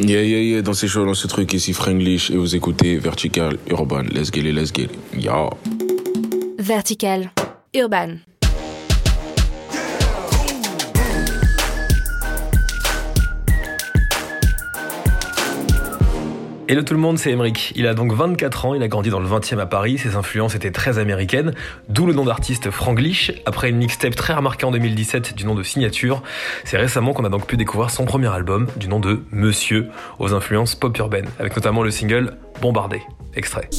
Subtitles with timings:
[0.00, 3.58] Yeah, yeah, yeah, dans ces shows, dans ce truc ici, Franglish, et vous écoutez Vertical
[3.68, 4.04] Urban.
[4.12, 5.28] Let's get it, let's get it.
[6.60, 7.32] Vertical
[7.74, 8.18] Urban.
[16.70, 17.72] Hello tout le monde, c'est Emeric.
[17.76, 20.54] Il a donc 24 ans, il a grandi dans le 20e à Paris, ses influences
[20.54, 21.54] étaient très américaines,
[21.88, 23.32] d'où le nom d'artiste Franglish.
[23.46, 26.22] Après une mixtape très remarquée en 2017 du nom de Signature,
[26.64, 29.88] c'est récemment qu'on a donc pu découvrir son premier album du nom de Monsieur,
[30.18, 33.00] aux influences pop urbaines, avec notamment le single Bombardé.
[33.34, 33.70] Extrait.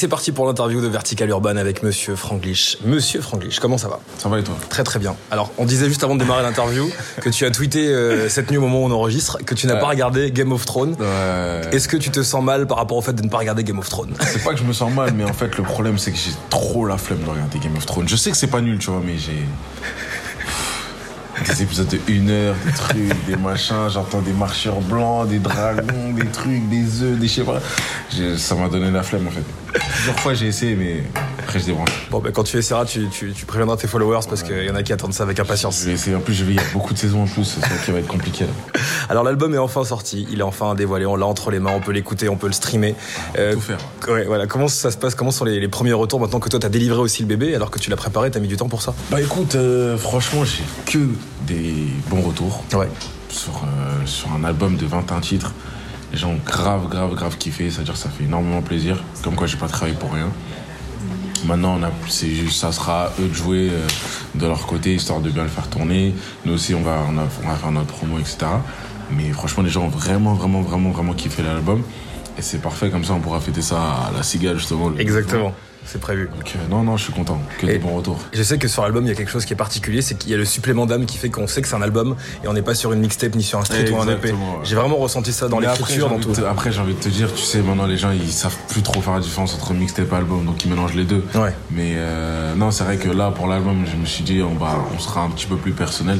[0.00, 2.78] C'est parti pour l'interview de Vertical Urban avec Monsieur Franglish.
[2.86, 4.00] Monsieur Franglish, comment ça va?
[4.16, 4.54] Ça va et toi?
[4.70, 5.14] Très très bien.
[5.30, 6.88] Alors, on disait juste avant de démarrer l'interview
[7.20, 9.74] que tu as tweeté euh, cette nuit au moment où on enregistre que tu n'as
[9.74, 9.80] Ouais.
[9.80, 10.96] pas regardé Game of Thrones.
[10.98, 11.60] Ouais.
[11.72, 13.78] Est-ce que tu te sens mal par rapport au fait de ne pas regarder Game
[13.78, 14.14] of Thrones?
[14.20, 16.32] C'est pas que je me sens mal, mais en fait, le problème, c'est que j'ai
[16.48, 18.08] trop la flemme de regarder Game of Thrones.
[18.08, 19.44] Je sais que c'est pas nul, tu vois, mais j'ai.
[21.46, 26.12] Des épisodes de une heure, des trucs, des machins, j'entends des marcheurs blancs, des dragons,
[26.14, 27.60] des trucs, des œufs, des je sais pas.
[28.36, 29.42] Ça m'a donné la flemme en fait.
[29.72, 31.02] Plusieurs fois j'ai essayé, mais
[31.38, 31.90] après je débranche.
[32.10, 34.74] Bon, ben quand tu essaieras, tu, tu, tu préviendras tes followers parce qu'il y en
[34.74, 35.80] a qui attendent ça avec impatience.
[35.80, 36.16] Je vais essayer.
[36.16, 37.90] En plus, je vais, il y a beaucoup de saisons en plus, c'est ça qui
[37.90, 38.80] va être compliqué là.
[39.08, 41.80] Alors, l'album est enfin sorti, il est enfin dévoilé, on l'a entre les mains, on
[41.80, 42.94] peut l'écouter, on peut le streamer.
[43.38, 43.78] Euh, Tout faire.
[44.08, 44.46] ouais, voilà.
[44.46, 45.14] Comment ça se passe?
[45.14, 47.70] Comment sont les, les premiers retours maintenant que toi t'as délivré aussi le bébé alors
[47.70, 48.94] que tu l'as préparé, t'as mis du temps pour ça?
[49.10, 50.98] Bah écoute, euh, franchement, j'ai que
[51.46, 52.64] des bons retours.
[52.74, 52.88] Ouais.
[53.28, 55.52] sur, euh, sur un album de 21 titres.
[56.12, 57.70] Les gens ont grave, grave, grave kiffé.
[57.70, 59.02] C'est-à-dire que ça fait énormément plaisir.
[59.22, 60.28] Comme quoi, j'ai pas travaillé pour rien.
[61.46, 63.86] Maintenant, on a, c'est juste, ça sera à eux de jouer euh,
[64.34, 66.14] de leur côté, histoire de bien le faire tourner.
[66.44, 68.38] Nous aussi, on va, on, a- on va faire notre promo, etc.
[69.10, 71.82] Mais franchement, les gens ont vraiment, vraiment, vraiment, vraiment kiffé l'album.
[72.38, 74.92] Et c'est parfait, comme ça, on pourra fêter ça à la cigale, justement.
[74.98, 75.54] Exactement,
[75.86, 76.28] c'est prévu.
[76.70, 77.40] Non, non, je suis content.
[77.58, 78.18] Que Et- des bons retours.
[78.32, 80.30] Je sais que sur l'album, il y a quelque chose qui est particulier, c'est qu'il
[80.30, 82.52] y a le supplément d'âme qui fait qu'on sait que c'est un album et on
[82.52, 84.30] n'est pas sur une mixtape ni sur un street ou un EP.
[84.32, 84.38] Ouais.
[84.62, 86.32] J'ai vraiment ressenti ça dans l'écriture, dans tout.
[86.32, 88.82] te- Après, j'ai envie de te dire, tu sais, maintenant les gens ils savent plus
[88.82, 91.24] trop faire la différence entre mixtape et album, donc ils mélangent les deux.
[91.34, 91.54] Ouais.
[91.70, 94.76] Mais euh, non, c'est vrai que là, pour l'album, je me suis dit, on, va,
[94.94, 96.18] on sera un petit peu plus personnel.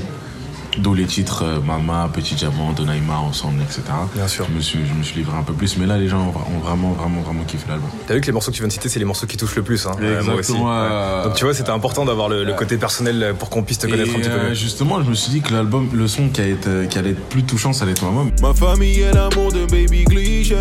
[0.78, 3.82] D'où les titres euh, Mama, Petit Diamant, Donaïma, ensemble, etc.
[4.14, 4.46] Bien sûr.
[4.48, 6.28] Je me, suis, je me suis livré un peu plus, mais là, les gens ont,
[6.56, 7.88] ont vraiment, vraiment, vraiment kiffé l'album.
[8.06, 9.56] T'as vu que les morceaux que tu viens de citer, c'est les morceaux qui touchent
[9.56, 10.54] le plus, hein, euh, moi aussi.
[10.56, 13.86] Euh, Donc tu vois, c'était important d'avoir le, le côté personnel pour qu'on puisse te
[13.88, 14.54] connaître Et, un petit peu euh, mieux.
[14.54, 17.28] justement, je me suis dit que l'album, le son qui, allait être, qui allait être
[17.28, 18.30] plus touchant, ça allait être Mama.
[18.40, 20.56] Ma famille est l'amour de baby cliché.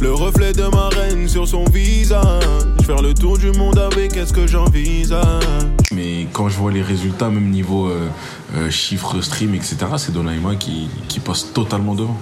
[0.00, 2.42] Le reflet de ma reine sur son visage.
[2.86, 5.44] Faire le tour du monde avec est-ce que j'envisage?
[5.92, 8.08] Mais quand je vois les résultats, même niveau euh,
[8.56, 12.16] euh, chiffres, stream, etc., c'est Donaïma qui, qui passe totalement devant.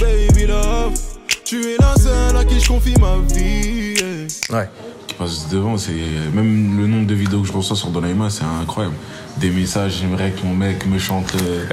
[0.00, 0.94] Baby love,
[1.44, 3.94] tu es la seule à qui je confie ma vie.
[4.50, 4.58] yeah.
[4.58, 4.68] Ouais.
[5.24, 5.92] Passe devant, c'est
[6.34, 8.94] même le nombre de vidéos que je reçois sur Donaïma, c'est incroyable.
[9.38, 11.64] Des messages, j'aimerais que mon mec me chante euh,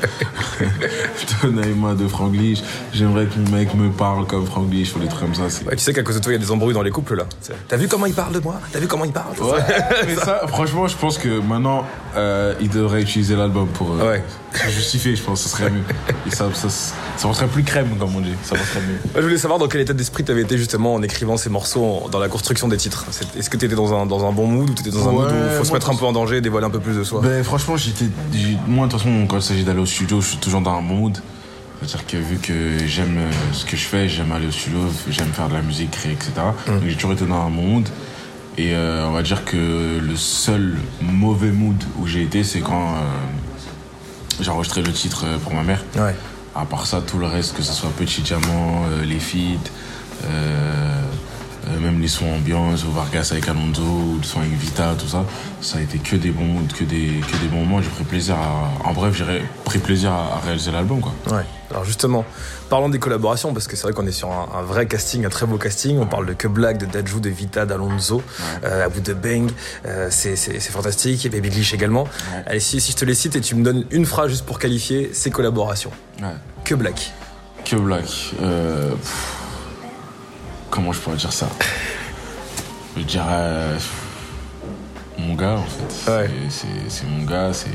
[1.44, 2.60] Donaïma de Franglish,
[2.94, 5.50] j'aimerais que mon mec me parle comme Franglish, ou des trucs comme ça.
[5.50, 6.92] c'est- Ouais, tu sais qu'à cause de toi, il y a des embrouilles dans les
[6.92, 7.26] couples là.
[7.42, 8.56] C'est- T'as vu comment il parle de moi?
[8.72, 9.34] T'as vu comment il parle?
[9.42, 9.60] Ouais,
[10.08, 11.86] mais ça, franchement, je pense que maintenant,
[12.16, 14.24] euh, il devrait utiliser l'album pour euh, Ouais.
[14.54, 15.84] se justifier, je pense, ça serait mieux.
[16.28, 18.98] Et ça, ça, plus crème, comme on dit, ça serait mieux.
[19.16, 22.08] Je voulais savoir dans quel état d'esprit tu avais été justement en écrivant ces morceaux,
[22.12, 23.06] dans la construction des titres.
[23.38, 25.12] Est-ce que tu étais dans un, dans un bon mood ou tu étais dans un
[25.12, 26.96] mood où il faut se mettre un peu en danger et dévoiler un peu plus
[26.96, 27.22] de soi?
[27.24, 28.06] Ben, franchement, j'étais.
[28.68, 30.82] Moi, de toute façon, quand il s'agit d'aller au studio, je suis toujours dans un
[30.82, 31.18] bon mood.
[31.84, 34.78] C'est-à-dire que vu que j'aime euh, ce que je fais, j'aime aller au studio,
[35.10, 36.32] j'aime faire de la musique, créer, etc.
[36.68, 37.90] Donc j'ai toujours été dans un bon mood.
[38.58, 42.96] Et euh, on va dire que le seul mauvais mood où j'ai été, c'est quand
[42.96, 43.00] euh,
[44.42, 45.84] j'ai enregistré le titre euh, pour ma mère.
[45.96, 46.16] Ouais.
[46.54, 49.72] À part ça, tout le reste, que ce soit Petit Diamant, les feats,
[51.80, 55.24] même les sons ambiance, ou Vargas avec Alonso, ou le son avec Vita, tout ça,
[55.62, 57.82] ça a été que des bons moods, que des, que des bons moments.
[57.82, 61.14] J'ai pris plaisir à, en bref, j'ai pris plaisir à, à réaliser l'album, quoi.
[61.32, 61.46] Ouais.
[61.72, 62.26] Alors justement,
[62.70, 65.30] parlons des collaborations, parce que c'est vrai qu'on est sur un, un vrai casting, un
[65.30, 65.98] très beau casting.
[66.00, 68.22] On parle de Que Black, de Dajou, de Vita, d'Alonso,
[68.64, 69.50] euh, à bout de Bang.
[69.86, 71.26] Euh, c'est fantastique.
[71.26, 72.08] Et Baby Glitch également.
[72.46, 74.60] Allez, si, si je te les cite et tu me donnes une phrase juste pour
[74.60, 75.92] qualifier ces collaborations.
[76.22, 76.28] Ouais.
[76.66, 77.12] Que Black.
[77.66, 78.06] Que Black.
[78.42, 79.36] euh, pff,
[80.70, 81.48] comment je pourrais dire ça?
[82.98, 83.26] Je dirais.
[83.30, 83.78] euh,
[85.18, 86.12] mon gars, en fait.
[86.12, 86.30] Ouais.
[86.90, 87.70] C'est mon gars, c'est.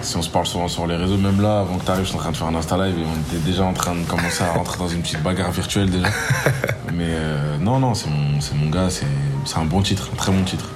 [0.00, 2.08] Si on se parle souvent sur les réseaux, même là, avant que tu arrives, je
[2.10, 4.04] suis en train de faire un Insta Live et on était déjà en train de
[4.04, 6.06] commencer à rentrer dans une petite bagarre virtuelle déjà.
[6.94, 9.06] Mais euh, non, non, c'est mon, c'est mon gars, c'est
[9.44, 10.66] c'est un bon titre, un très bon titre.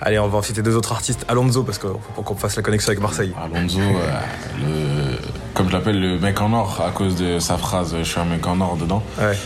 [0.00, 1.26] Allez, on va en citer deux autres artistes.
[1.28, 3.32] Alonso, parce que pour qu'on fasse la connexion avec Marseille.
[3.38, 4.20] Alonso, euh,
[4.58, 5.18] le,
[5.52, 8.24] comme je l'appelle, le mec en or, à cause de sa phrase Je suis un
[8.24, 9.02] mec en or dedans.
[9.20, 9.36] Ouais.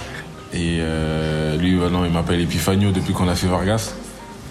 [0.52, 3.94] Et euh, lui, maintenant, il m'appelle Epifanio depuis qu'on a fait Vargas.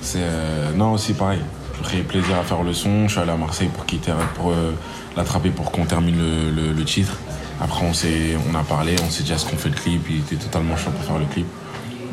[0.02, 0.20] C'est.
[0.22, 1.40] euh, non, aussi pareil.
[1.76, 3.08] J'ai pris plaisir à faire le son.
[3.08, 4.74] Je suis allé à Marseille pour quitter, pour euh,
[5.18, 7.18] l'attraper pour qu'on termine le, le- le titre.
[7.62, 10.06] Après, on, s'est, on a parlé, on s'est dit à ce qu'on fait le clip?
[10.10, 11.46] Il était totalement chaud pour faire le clip.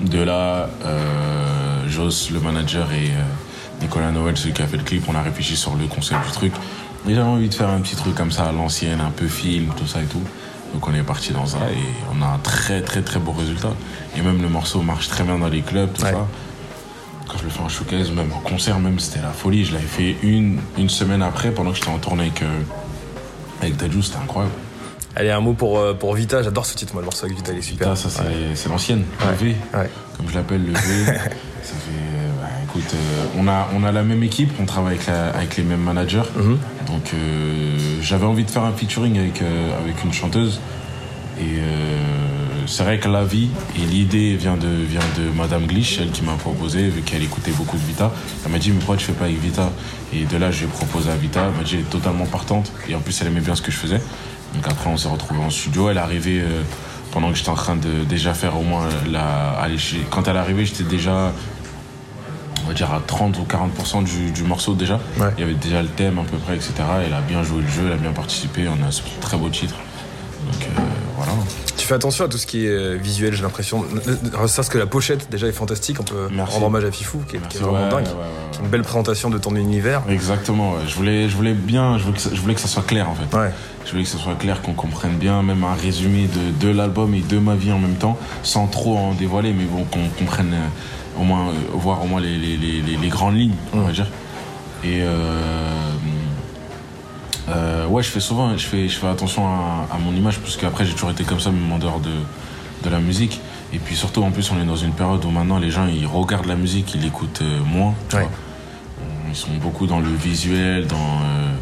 [0.05, 3.23] De là, euh, Joss, le manager, et euh,
[3.83, 6.33] Nicolas Noël, celui qui a fait le clip, on a réfléchi sur le concept du
[6.33, 6.53] truc.
[7.09, 9.73] Et j'avais envie de faire un petit truc comme ça à l'ancienne, un peu film,
[9.77, 10.23] tout ça et tout.
[10.75, 11.83] Donc on est parti dans ça et
[12.17, 13.73] on a un très très très beau résultat.
[14.17, 16.13] Et même le morceau marche très bien dans les clubs, tout Ouais.
[16.13, 16.27] ça.
[17.31, 19.65] Quand je le fais en showcase, même en concert, même c'était la folie.
[19.65, 22.61] Je l'avais fait une, une semaine après pendant que j'étais en tournée avec, euh,
[23.63, 24.55] avec c'était incroyable.
[25.15, 26.43] Allez, un mot pour, euh, pour Vita.
[26.43, 27.89] J'adore ce titre, moi, le morceau avec Vita, il est super.
[27.93, 28.69] Putain, ça c'est Ouais.
[28.69, 29.27] l'ancienne, Ouais.
[29.31, 29.91] le V, Ouais.
[30.17, 31.05] comme je l'appelle le V.
[31.07, 34.95] ça fait, euh, bah, écoute, euh, on, a, on a la même équipe, on travaille
[34.97, 36.23] avec, la- avec les mêmes managers.
[36.37, 36.59] Mhm.
[36.89, 37.13] Donc
[38.03, 40.61] j'avais envie de faire un featuring avec, avec une chanteuse.
[41.41, 41.45] Et
[42.71, 46.23] c'est vrai que la vie et l'idée vient de, vient de Madame Glitch, elle qui
[46.23, 48.13] m'a proposé, vu qu'elle écoutait beaucoup de Vita.
[48.45, 49.71] Elle m'a dit, mais pourquoi tu fais pas avec Vita?
[50.13, 51.41] Et de là, j'ai proposé à Vita.
[51.51, 52.73] Elle m'a dit, elle est totalement partante.
[52.89, 54.01] Et en plus, elle aimait bien ce que je faisais.
[54.55, 55.91] Donc après, on s'est retrouvés en studio.
[55.91, 56.63] Elle est arrivée euh,
[57.13, 59.51] pendant que j'étais en train de déjà faire au moins la.
[59.61, 61.33] aller chez- Quand elle est arrivée, j'étais déjà
[62.65, 65.01] on va dire à 30 ou 40% du, du morceau déjà.
[65.19, 65.29] Ouais.
[65.39, 66.73] Il y avait déjà le thème à peu près, etc.
[67.05, 69.49] Elle a bien joué le jeu, elle a bien participé, on a un très beau
[69.49, 69.75] titre.
[70.53, 70.81] Donc euh,
[71.17, 71.33] voilà.
[71.67, 73.85] Tu fais attention à tout ce qui est euh, visuel, j'ai l'impression.
[74.47, 75.99] Ça, ce que la pochette, déjà, est fantastique.
[76.01, 76.55] On peut Merci.
[76.55, 78.05] rendre hommage à Fifou, qui est, qui est vraiment Ouais, dingue.
[78.07, 78.63] ouais, ouais, ouais.
[78.65, 80.03] Une belle présentation de ton univers.
[80.09, 80.81] Exactement, ouais.
[80.87, 83.09] je, voulais, je voulais bien, je voulais, que ça, je voulais que ça soit clair
[83.11, 83.25] en fait.
[83.87, 87.15] Je voulais que ça soit clair, qu'on comprenne bien, même un résumé de, de l'album
[87.15, 90.53] et de ma vie en même temps, sans trop en dévoiler, mais bon, qu'on comprenne
[90.53, 93.81] euh, au moins, euh, voir au moins les, les, les, les- les grandes lignes, on
[93.81, 94.07] va dire.
[94.85, 95.75] Et euh,
[97.51, 100.57] euh, ouais, je fais souvent, je fais, je fais attention à, à mon image, parce
[100.57, 102.11] qu'après j'ai toujours été comme ça, même en dehors de,
[102.85, 103.41] de la musique.
[103.73, 106.07] Et puis surtout, en plus, on est dans une période où maintenant les gens ils
[106.07, 108.23] regardent la musique, ils l'écoutent euh, moins, tu Ouais.
[108.23, 108.31] vois.
[109.29, 111.55] Ils sont beaucoup dans le visuel, dans, euh,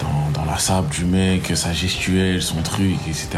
[0.00, 3.28] dans, dans la sable du mec, sa gestuelle, son truc, etc.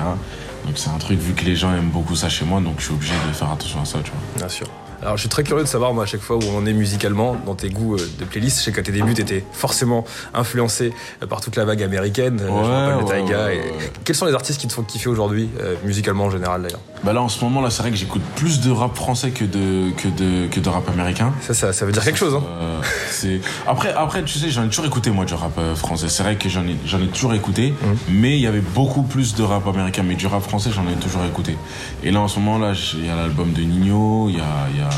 [0.66, 2.84] Donc c'est un truc, vu que les gens aiment beaucoup ça chez moi, donc je
[2.84, 4.20] suis obligé de faire attention à ça, tu vois.
[4.36, 4.66] Bien sûr.
[5.02, 7.36] Alors, je suis très curieux de savoir, moi, à chaque fois où on est musicalement,
[7.44, 11.26] dans tes goûts euh, de playlist, je sais qu'à tes débuts, t'étais forcément influencé euh,
[11.26, 12.40] par toute la vague américaine.
[12.40, 13.52] Euh, je Ouais, Taiga.
[13.52, 13.60] et-.
[14.04, 15.48] Quels sont les artistes qui te font kiffer aujourd'hui,
[15.84, 16.80] musicalement en général d'ailleurs?
[17.02, 19.44] Bah là, en ce moment, là, c'est vrai que j'écoute plus de rap français que
[19.44, 21.32] de, que de, que de rap américain.
[21.40, 24.64] ça, ça, ça veut dire quelque chose, hein Euh, c'est après après tu sais j'en
[24.64, 27.34] ai toujours écouté moi du rap français c'est vrai que j'en ai j'en ai toujours
[27.34, 27.96] écouté Mhm.
[28.20, 30.94] mais il y avait beaucoup plus de rap américain mais du rap français j'en ai
[30.94, 31.56] toujours écouté
[32.02, 34.44] et là en ce moment là il y a l'album de Nino il y a
[34.72, 34.88] il y a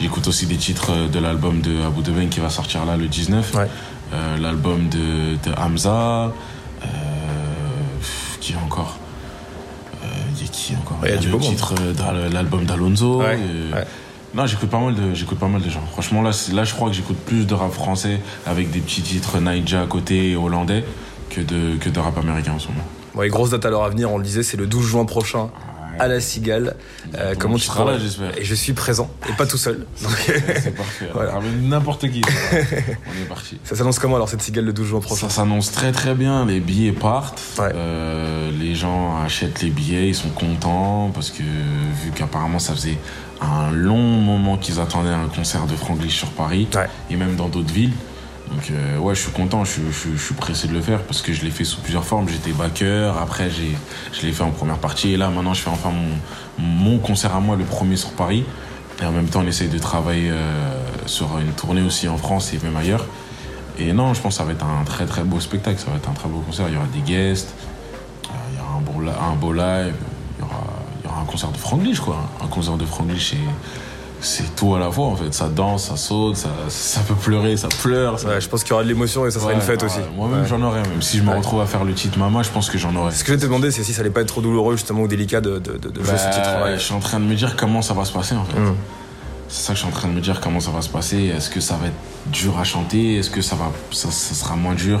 [0.00, 3.06] j'écoute aussi des titres euh, de l'album de Abu Dhabi qui va sortir là le
[3.08, 3.68] 19 Ouais.
[4.14, 6.32] Euh, l'album de, de Hamza
[6.82, 6.86] euh,
[8.40, 8.96] qui encore
[10.38, 10.98] il y a qui encore?
[11.02, 11.42] Ouais, il y a du le monde.
[11.42, 11.74] titre
[12.32, 13.38] l'album d'Alonso Ouais,
[13.72, 13.84] ouais.
[14.34, 15.80] non, j'écoute pas mal de, j'écoute pas mal de gens.
[15.92, 19.40] Franchement, là, là, je crois que j'écoute plus de rap français avec des petits titres
[19.40, 20.84] Naija à côté et hollandais
[21.30, 22.84] que de, que de rap américain en ce moment.
[23.14, 25.04] Bon, les grosses dates à leur à venir, on le disait, c'est le 12 juin
[25.06, 25.48] prochain
[25.98, 26.74] à la Cigale.
[27.16, 28.36] Euh, comment tu seras là, j'espère.
[28.38, 29.86] Et je suis présent, et pas tout seul.
[30.02, 31.08] Donc, C'est parfait.
[31.14, 31.32] Voilà.
[31.32, 32.22] Ramène n'importe qui.
[32.52, 33.58] On est parti.
[33.64, 36.44] ça s'annonce comment alors cette Cigale le 12 juin prochain Ça s'annonce très très bien,
[36.46, 37.70] les billets partent, Ouais.
[37.74, 42.98] Euh, les gens achètent les billets, ils sont contents parce que vu qu'apparemment ça faisait
[43.40, 46.88] un long moment qu'ils attendaient un concert de Franglish sur Paris Ouais.
[47.10, 47.92] et même dans d'autres villes.
[48.50, 51.42] Donc euh, ouais, je suis content, je, suis- pressé de le faire parce que je
[51.44, 52.28] l'ai fait sous plusieurs formes.
[52.28, 53.76] J'étais backer, après j'ai,
[54.12, 57.34] je l'ai fait en première partie et là maintenant je fais enfin mon, mon concert
[57.34, 58.44] à moi, le premier sur Paris.
[59.02, 60.72] Et en même temps on essaye de travailler euh,
[61.06, 63.04] sur une tournée aussi en France et même ailleurs.
[63.78, 65.96] Et non, je pense que ça va être un très très beau spectacle, ça va
[65.98, 66.66] être un très beau concert.
[66.68, 67.52] Il y aura des guests,
[68.30, 69.94] euh, il y aura un beau, live,
[70.38, 72.16] il y aura, un concert de Franglish quoi.
[72.42, 73.36] Un concert de Franglish c'est,
[74.20, 75.32] c'est tout à la fois en fait.
[75.34, 78.18] Ça danse, ça saute, ça, ça peut pleurer, ça pleure.
[78.18, 79.86] ça- Ouais, je pense qu'il y aura de l'émotion et ça sera une fête ouais,
[79.88, 79.98] aussi.
[80.16, 80.46] Moi-même Ouais.
[80.48, 81.36] j'en aurais, même si je me Ouais.
[81.36, 83.12] retrouve à faire le titre Mama, je pense que j'en aurais.
[83.12, 85.02] Ce que je vais te demander, c'est si ça allait pas être trop douloureux justement
[85.02, 86.76] ou délicat de, de, de, de jouer Bah, ce titre-là.
[86.76, 88.58] je suis en train de me dire comment ça va se passer en fait.
[88.58, 88.74] Hum.
[89.48, 91.26] C'est ça que je suis en train de me dire comment ça va se passer.
[91.36, 91.94] Est-ce que ça va être
[92.32, 93.18] dur à chanter?
[93.18, 95.00] Est-ce que ça va, ça, ça sera moins dur?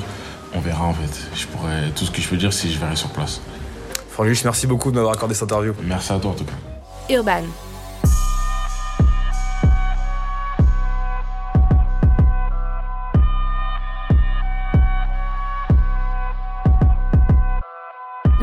[0.54, 1.10] On verra en fait.
[1.34, 3.40] Je pourrais, tout ce que je peux dire, c'est que je verrai sur place.
[4.12, 5.72] Franglish, merci beaucoup de m'avoir accordé cette interview.
[5.82, 6.52] Merci à toi en tout cas.
[7.12, 7.42] Urban.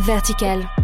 [0.05, 0.82] Vertical.